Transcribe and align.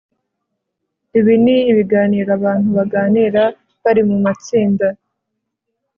ibi 1.19 1.33
ni 1.43 1.57
biganiro 1.77 2.29
abantu 2.39 2.69
baganira 2.77 3.41
bari 3.83 4.01
mu 4.09 4.17
matsinda 4.25 4.87